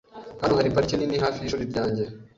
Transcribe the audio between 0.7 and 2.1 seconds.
parike nini hafi yishuri ryanjye.